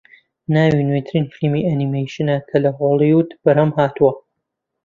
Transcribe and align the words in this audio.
ناوی 0.53 0.83
نوێترین 0.89 1.25
فیلمی 1.35 1.65
ئەنیمەیشنە 1.67 2.37
کە 2.49 2.57
لە 2.63 2.71
هۆلیوود 2.79 3.29
بەرهەمهاتووە 3.43 4.13